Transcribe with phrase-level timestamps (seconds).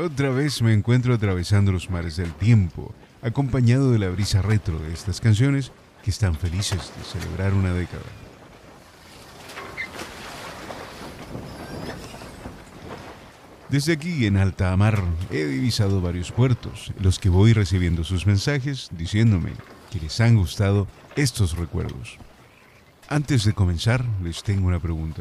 [0.00, 4.94] Otra vez me encuentro atravesando los mares del tiempo, acompañado de la brisa retro de
[4.94, 5.72] estas canciones
[6.02, 8.00] que están felices de celebrar una década.
[13.68, 18.26] Desde aquí, en alta mar, he divisado varios puertos, en los que voy recibiendo sus
[18.26, 19.52] mensajes diciéndome
[19.92, 22.16] que les han gustado estos recuerdos.
[23.10, 25.20] Antes de comenzar, les tengo una pregunta.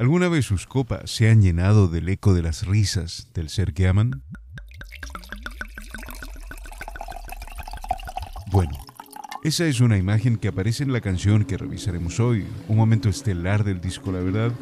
[0.00, 3.86] ¿Alguna vez sus copas se han llenado del eco de las risas del ser que
[3.86, 4.22] aman?
[8.50, 8.70] Bueno,
[9.44, 13.62] esa es una imagen que aparece en la canción que revisaremos hoy, un momento estelar
[13.62, 14.52] del disco La Verdad,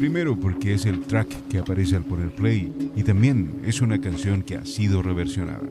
[0.00, 4.42] primero porque es el track que aparece al poner play y también es una canción
[4.42, 5.68] que ha sido reversionada.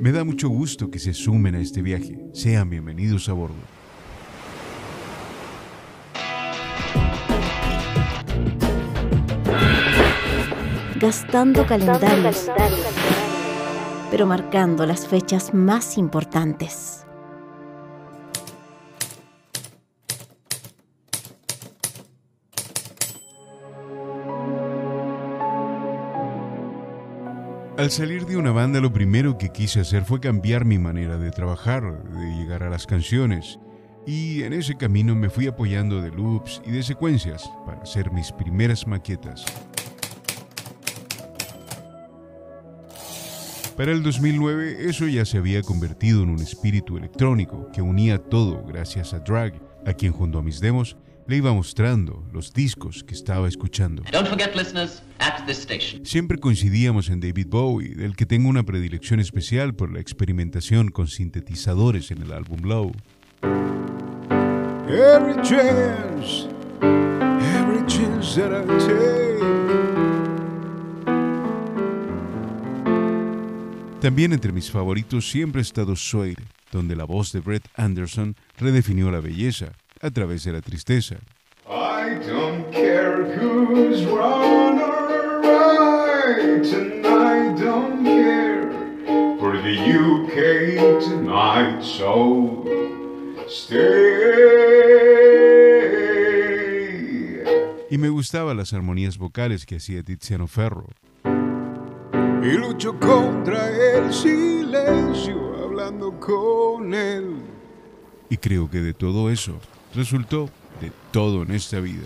[0.00, 3.73] Me da mucho gusto que se sumen a este viaje, sean bienvenidos a bordo.
[11.04, 12.50] Gastando calendarios,
[14.10, 17.04] pero marcando las fechas más importantes.
[27.76, 31.30] Al salir de una banda lo primero que quise hacer fue cambiar mi manera de
[31.30, 33.58] trabajar, de llegar a las canciones,
[34.06, 38.32] y en ese camino me fui apoyando de loops y de secuencias para hacer mis
[38.32, 39.44] primeras maquetas.
[43.76, 48.64] Para el 2009 eso ya se había convertido en un espíritu electrónico que unía todo
[48.64, 53.14] gracias a Drag, a quien junto a mis demos le iba mostrando los discos que
[53.14, 54.04] estaba escuchando.
[56.04, 61.08] Siempre coincidíamos en David Bowie, del que tengo una predilección especial por la experimentación con
[61.08, 62.92] sintetizadores en el álbum Low.
[64.86, 66.46] Every chance,
[66.80, 69.23] every chance that I take.
[74.04, 76.36] También entre mis favoritos siempre ha estado Suede,
[76.70, 79.72] donde la voz de Brett Anderson redefinió la belleza
[80.02, 81.16] a través de la tristeza.
[81.66, 88.68] I don't care who's wrong or right, and I don't care
[89.38, 92.62] for the UK tonight, so
[93.48, 94.04] stay.
[97.90, 100.88] Y me gustaban las armonías vocales que hacía Tiziano Ferro
[102.44, 107.36] y lucho contra el silencio hablando con él.
[108.28, 109.58] Y creo que de todo eso
[109.94, 110.50] resultó
[110.82, 112.04] de todo en esta vida.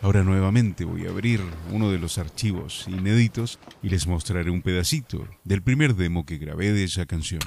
[0.00, 1.40] Ahora nuevamente voy a abrir
[1.70, 6.72] uno de los archivos inéditos y les mostraré un pedacito del primer demo que grabé
[6.72, 7.42] de esa canción.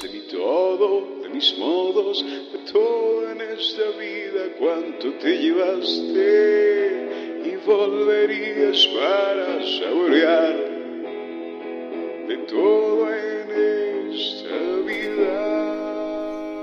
[0.00, 6.22] De mi todo, de mis modos, de todo en esta vida, cuánto te llevaste
[7.44, 10.71] y volverías para saborear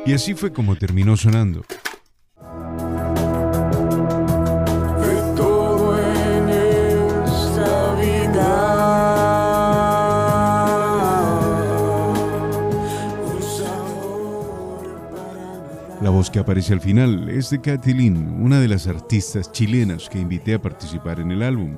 [0.09, 1.63] Y así fue como terminó sonando.
[16.01, 20.17] La voz que aparece al final es de Kathleen, una de las artistas chilenas que
[20.17, 21.77] invité a participar en el álbum.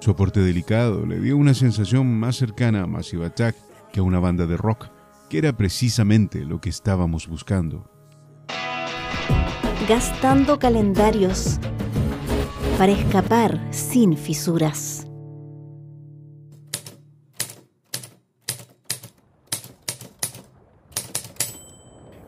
[0.00, 3.56] Su aporte delicado le dio una sensación más cercana a Massive Attack
[3.92, 4.86] que a una banda de rock,
[5.32, 7.90] que era precisamente lo que estábamos buscando.
[9.88, 11.58] Gastando calendarios
[12.76, 15.06] para escapar sin fisuras.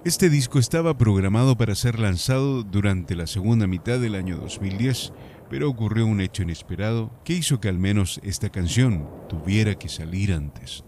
[0.06, 5.12] Este disco estaba programado para ser lanzado durante la segunda mitad del año 2010,
[5.50, 10.32] pero ocurrió un hecho inesperado que hizo que al menos esta canción tuviera que salir
[10.32, 10.84] antes.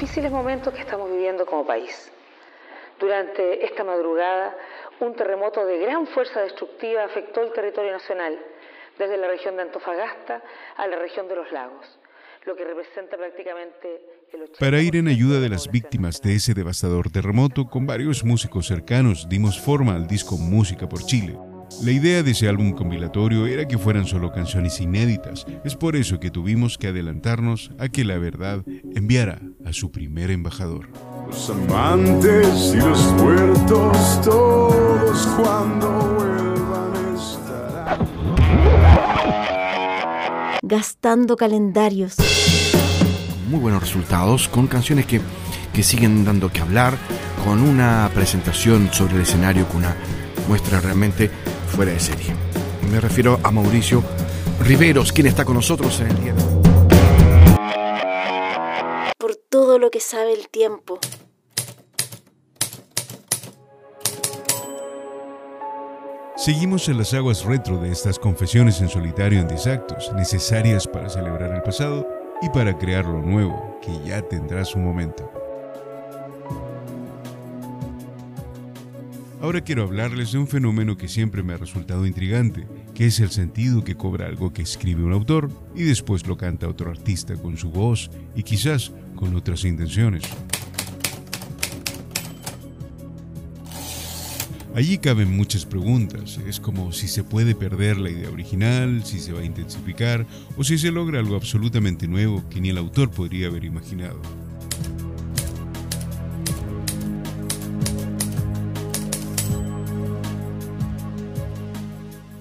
[0.00, 2.10] Difíciles momentos que estamos viviendo como país.
[2.98, 4.56] Durante esta madrugada,
[5.00, 8.38] un terremoto de gran fuerza destructiva afectó el territorio nacional
[8.98, 10.42] desde la región de Antofagasta
[10.78, 11.98] a la región de los lagos,
[12.46, 14.00] lo que representa prácticamente
[14.32, 18.68] el Para ir en ayuda de las víctimas de ese devastador terremoto, con varios músicos
[18.68, 21.36] cercanos dimos forma al disco Música por Chile.
[21.82, 25.46] La idea de ese álbum compilatorio era que fueran solo canciones inéditas.
[25.64, 28.62] Es por eso que tuvimos que adelantarnos a que la verdad
[28.94, 30.88] enviara a su primer embajador.
[31.26, 36.20] Los amantes y los muertos, todos cuando
[40.62, 42.14] gastando calendarios,
[43.48, 45.20] muy buenos resultados, con canciones que,
[45.72, 46.96] que siguen dando que hablar,
[47.44, 49.96] con una presentación sobre el escenario con una
[50.46, 51.30] muestra realmente
[51.70, 52.34] fuera de serie.
[52.90, 54.02] Me refiero a Mauricio
[54.60, 56.60] Riveros, quien está con nosotros en el día de hoy.
[59.16, 60.98] Por todo lo que sabe el tiempo.
[66.36, 71.10] Seguimos en las aguas retro de estas confesiones en solitario en 10 actos, necesarias para
[71.10, 72.08] celebrar el pasado
[72.40, 75.30] y para crear lo nuevo, que ya tendrá su momento.
[79.40, 83.30] Ahora quiero hablarles de un fenómeno que siempre me ha resultado intrigante, que es el
[83.30, 87.56] sentido que cobra algo que escribe un autor y después lo canta otro artista con
[87.56, 90.24] su voz y quizás con otras intenciones.
[94.74, 96.38] Allí caben muchas preguntas.
[96.46, 100.26] Es como si se puede perder la idea original, si se va a intensificar
[100.58, 104.20] o si se logra algo absolutamente nuevo que ni el autor podría haber imaginado.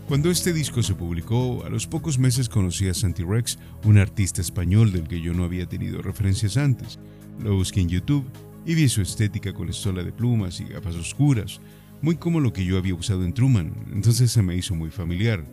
[0.10, 4.42] Cuando este disco se publicó, a los pocos meses conocí a Santi Rex, un artista
[4.42, 6.98] español del que yo no había tenido referencias antes.
[7.40, 8.26] Lo busqué en YouTube
[8.66, 11.62] y vi su estética con estola de plumas y gafas oscuras,
[12.02, 15.46] muy como lo que yo había usado en Truman, entonces se me hizo muy familiar.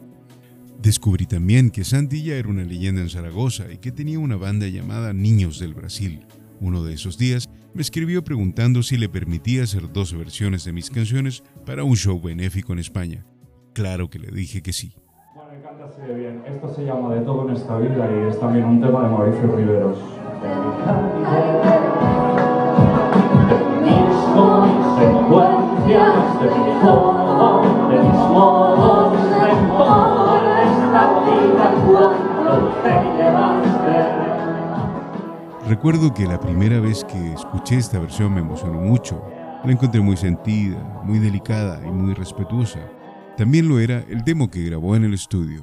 [0.81, 4.69] Descubrí también que Santi ya era una leyenda en Zaragoza y que tenía una banda
[4.69, 6.21] llamada Niños del Brasil.
[6.61, 10.89] Uno de esos días me escribió preguntando si le permitía hacer dos versiones de mis
[10.89, 13.27] canciones para un show benéfico en España.
[13.77, 14.95] Claro que le dije que sí.
[15.35, 16.43] Bueno, me encanta así de bien.
[16.47, 19.55] Esto se llama De todo en esta vida y es también un tema de Mauricio
[19.55, 19.99] Riveros.
[23.85, 33.97] mis consecuencias, de mi todo, de mis modos, de toda esta vida cuando te llevaste.
[35.69, 39.23] Recuerdo que la primera vez que escuché esta versión me emocionó mucho.
[39.65, 42.81] La encontré muy sentida, muy delicada y muy respetuosa.
[43.37, 45.63] También lo era el demo que grabó en el estudio.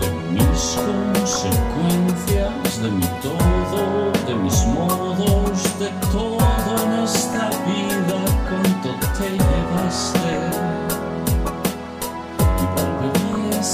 [0.00, 6.38] de mis consecuencias, de mi todo, de mis modos, de todo
[6.84, 8.18] en esta vida,
[8.48, 10.34] cuánto te llevaste.
[12.60, 13.70] Y volverías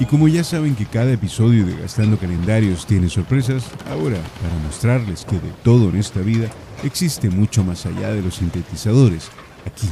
[0.00, 5.24] Y como ya saben que cada episodio de Gastando Calendarios tiene sorpresas, ahora, para mostrarles
[5.24, 6.48] que de todo en esta vida
[6.84, 9.28] existe mucho más allá de los sintetizadores,
[9.66, 9.88] aquí,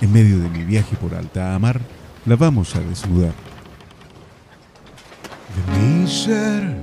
[0.00, 1.78] en medio de mi viaje por alta mar,
[2.24, 3.34] la vamos a desnudar.
[5.54, 6.74] De mi ser,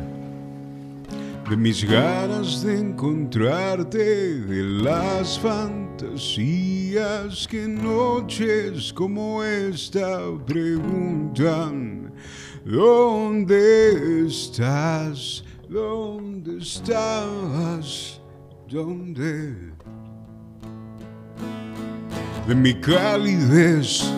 [1.50, 6.28] de mis ganas de encontrarte, de las fantasías
[7.48, 12.07] que noches como esta preguntan,
[12.68, 15.44] ¿dónde estás?
[15.70, 18.22] ¿Dónde estás?
[18.70, 19.74] ¿Dónde?
[22.48, 24.12] De mi calidez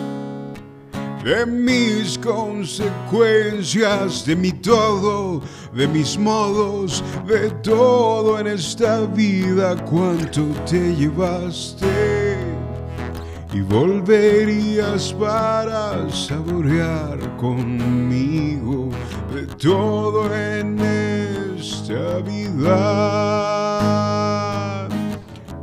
[1.24, 5.42] de mis consecuencias, de mi todo,
[5.74, 12.09] de mis modos, de todo en esta vida, cuánto te llevaste
[13.52, 18.90] y volverías para saborear conmigo
[19.34, 22.76] de todo en esta vida.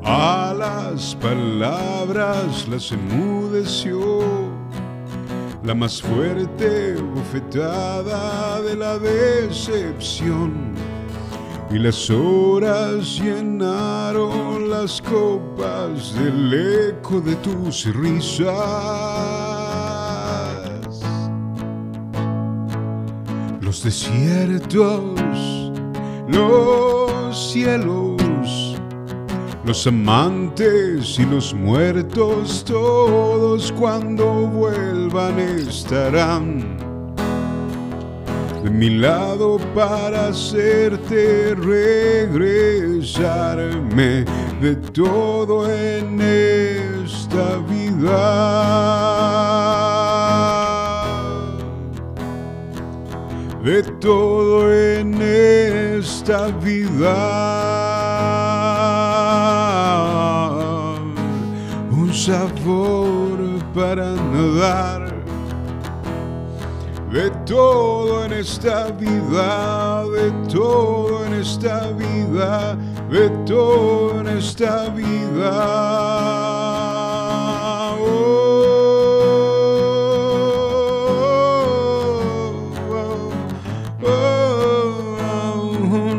[0.04, 4.22] A las palabras las enmudeció
[5.64, 10.77] la más fuerte bofetada de la decepción.
[11.70, 16.54] Y las horas llenaron las copas del
[16.90, 18.48] eco de tus risas.
[23.60, 25.04] Los desiertos,
[26.30, 28.78] los cielos,
[29.66, 36.87] los amantes y los muertos, todos cuando vuelvan estarán
[38.68, 43.06] de mi lado para hacerte regresarme
[44.62, 48.28] de todo en esta vida.
[53.64, 57.16] De todo en esta vida.
[61.90, 63.38] Un sabor
[63.74, 65.07] para nadar
[67.12, 72.78] de todo en esta vida, de todo en esta vida,
[73.10, 75.98] de todo en esta vida.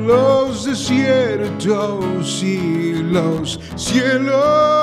[0.06, 4.77] Los desiertos y los cielos.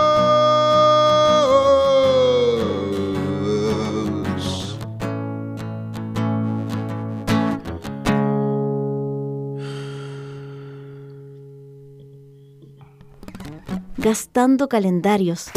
[14.06, 15.50] Gastando calendarios.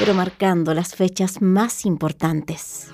[0.00, 2.88] Pero marcando las fechas más importantes.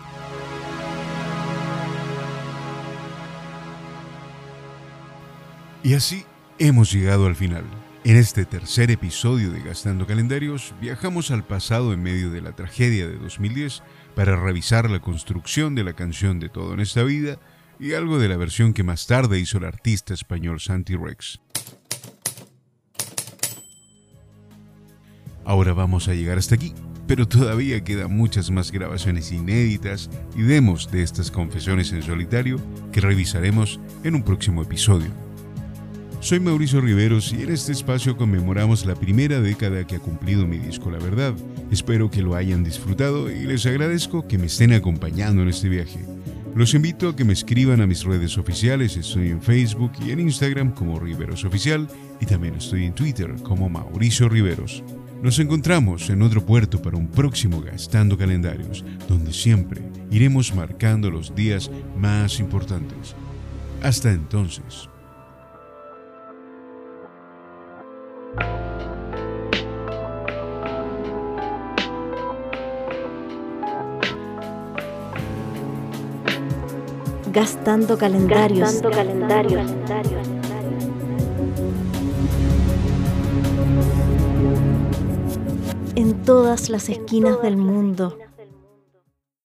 [5.82, 6.26] Y así
[6.58, 7.64] hemos llegado al final.
[8.04, 13.08] En este tercer episodio de Gastando Calendarios, viajamos al pasado en medio de la tragedia
[13.08, 13.82] de 2010
[14.14, 17.38] para revisar la construcción de la canción de Todo en esta vida
[17.78, 21.40] y algo de la versión que más tarde hizo el artista español Santi Rex.
[25.44, 26.74] Ahora vamos a llegar hasta aquí,
[27.06, 32.60] pero todavía quedan muchas más grabaciones inéditas y demos de estas confesiones en solitario
[32.92, 35.10] que revisaremos en un próximo episodio.
[36.20, 40.58] Soy Mauricio Riveros y en este espacio conmemoramos la primera década que ha cumplido mi
[40.58, 41.34] disco La Verdad.
[41.70, 46.15] Espero que lo hayan disfrutado y les agradezco que me estén acompañando en este viaje.
[46.56, 50.20] Los invito a que me escriban a mis redes oficiales, estoy en Facebook y en
[50.20, 51.86] Instagram como Riveros Oficial
[52.18, 54.82] y también estoy en Twitter como Mauricio Riveros.
[55.22, 61.34] Nos encontramos en otro puerto para un próximo Gastando Calendarios, donde siempre iremos marcando los
[61.34, 63.14] días más importantes.
[63.82, 64.88] Hasta entonces.
[77.36, 78.60] Gastando calendarios.
[78.60, 79.70] Gastando calendarios.
[85.96, 88.16] En todas las esquinas del mundo